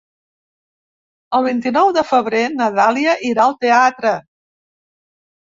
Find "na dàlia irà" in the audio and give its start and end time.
2.55-3.45